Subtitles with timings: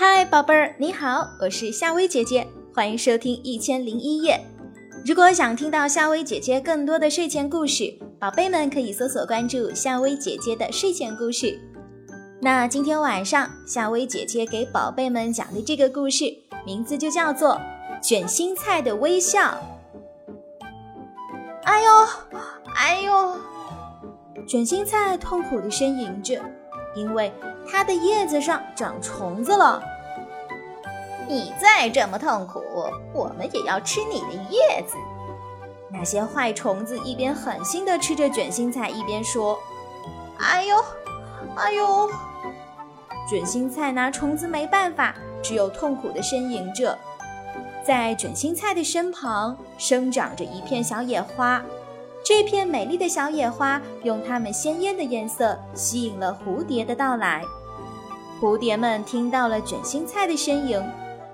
[0.00, 4.40] 嗨，宝贝儿，你好，我是夏薇姐姐，欢迎收听《一千零一夜》。
[5.04, 11.58] 如果想听到夏薇姐姐更多的睡前故事，宝贝们可以搜索关注夏薇姐姐的睡前故事。
[12.40, 16.32] 那今天晚上，夏薇姐姐给宝贝们讲的这个故事，
[16.64, 17.54] 名字就叫做
[18.00, 19.40] 《卷心菜的微笑》。
[21.64, 21.90] 哎呦，
[22.76, 23.36] 哎呦！
[24.46, 26.40] 卷心菜痛苦地呻吟着，
[26.98, 27.32] 因为
[27.70, 29.80] 它的叶子上长虫子了。
[31.28, 32.62] 你再这么痛苦，
[33.12, 34.96] 我们也要吃你的叶子。
[35.90, 39.58] 那些坏虫子一边狠心地吃着卷心菜，一边说
[40.38, 40.76] ：“哎呦，
[41.56, 42.10] 哎呦！”
[43.30, 46.98] 卷心菜拿虫子没办法，只有痛苦地呻吟着。
[47.84, 51.62] 在卷心菜的身旁生长着一片小野花。
[52.24, 57.42] 这片美丽的小野花用它们鲜艳的颜色吸引了蝴蝶的到来。
[58.40, 60.82] 蝴蝶们听到了卷心菜的身影，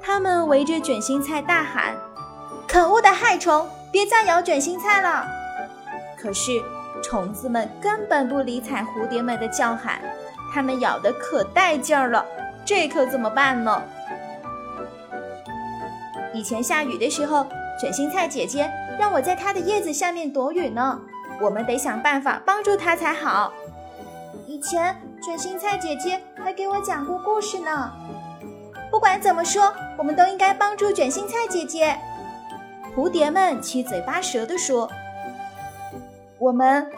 [0.00, 1.94] 它们围着卷心菜大喊
[2.66, 5.24] ：“可恶的害虫，别再咬卷心菜了！”
[6.18, 6.60] 可是
[7.02, 10.00] 虫子们根本不理睬蝴蝶们的叫喊，
[10.52, 12.24] 它们咬得可带劲儿了，
[12.64, 13.82] 这可怎么办呢？
[16.34, 17.46] 以前下雨的时候，
[17.80, 18.70] 卷心菜姐姐。
[18.98, 21.00] 让我在它的叶子下面躲雨呢，
[21.40, 23.52] 我们得想办法帮助它才好。
[24.46, 27.92] 以前卷心菜姐姐还给我讲过故事呢。
[28.90, 31.96] 不管怎么说，我们都应该帮助卷心菜姐姐。
[32.96, 34.90] 蝴蝶们七嘴八舌地说
[36.40, 36.90] ：“我们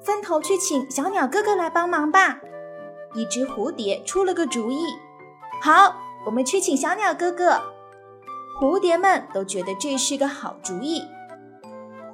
[0.00, 2.38] 分头去请小鸟哥哥来帮忙吧。”
[3.14, 4.86] 一只蝴蝶出了个主意
[5.60, 7.60] ：“好，我们去请小鸟哥哥。”
[8.60, 11.02] 蝴蝶们都觉得这是个好主意。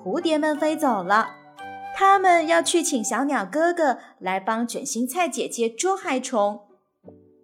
[0.02, 1.28] 蝴蝶们飞走了，
[1.94, 6.61] 它们要去请小鸟哥哥来帮卷心菜姐姐捉害虫。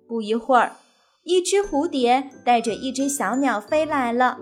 [0.09, 0.73] 不一会儿，
[1.25, 4.39] 一只蝴蝶带着一只小鸟飞来了。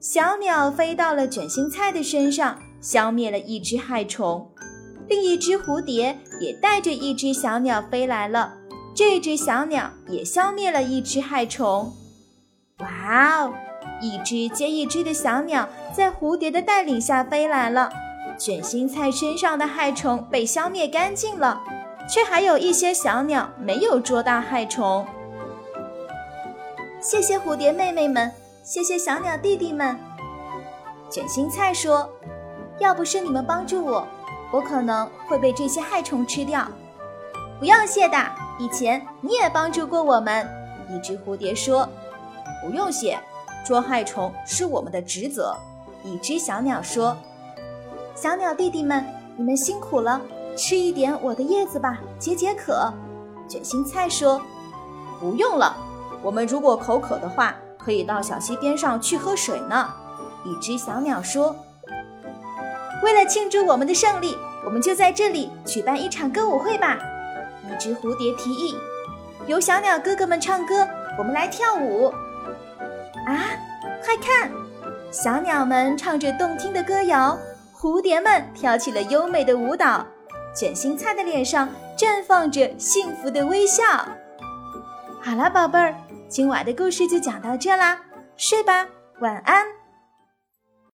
[0.00, 4.50] 小鸟飞到了卷心菜的身上，消灭了一只害虫。
[5.08, 8.54] 另一只蝴蝶也带着一只小鸟飞来了，
[8.94, 11.92] 这只小鸟也消灭了一只害虫。
[12.78, 13.54] 哇哦！
[14.00, 17.90] 一只接一只的小鸟在蝴蝶的带领下飞来了，
[18.38, 21.60] 卷心菜身上的害虫被消灭干净了，
[22.08, 25.06] 却还有一些小鸟没有捉到害虫。
[27.00, 29.96] 谢谢蝴蝶妹妹们，谢谢小鸟弟弟们。
[31.08, 32.10] 卷心菜说
[32.80, 34.06] ：“要不是你们帮助我，
[34.50, 36.66] 我可能会被这些害虫吃掉。”
[37.60, 38.18] 不要谢的，
[38.58, 40.46] 以前你也帮助过我们。
[40.90, 41.88] 一只蝴蝶说
[42.62, 43.18] ：“不用谢。”
[43.66, 45.56] 捉害虫是我们的职责，
[46.04, 47.16] 一只小鸟说
[48.14, 49.04] ：“小鸟弟弟们，
[49.36, 50.20] 你们辛苦了，
[50.56, 52.94] 吃一点我的叶子吧，解解渴。”
[53.48, 54.40] 卷心菜说
[55.18, 55.76] ：“不用了，
[56.22, 59.92] 我们如果口渴的话，可以到小溪边上去喝水呢。”
[60.46, 61.56] 一只小鸟说
[63.02, 66.96] ：“为了庆祝我们的胜利，我们就在这里举办一场歌舞会吧。”
[67.68, 68.76] 一只蝴蝶提议
[69.48, 70.86] ：“有小鸟哥哥们唱歌，
[71.18, 72.14] 我们来跳舞。”
[73.26, 73.50] 啊，
[74.02, 74.50] 快看！
[75.10, 77.36] 小鸟们唱着动听的歌谣，
[77.74, 80.06] 蝴蝶们跳起了优美的舞蹈，
[80.54, 83.84] 卷心菜的脸上绽放着幸福的微笑。
[85.20, 85.94] 好了，宝贝儿，
[86.28, 88.00] 今晚的故事就讲到这啦，
[88.36, 88.86] 睡吧，
[89.20, 89.75] 晚安。